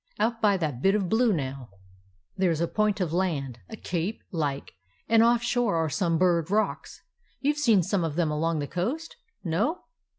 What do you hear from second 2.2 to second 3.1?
there 's a point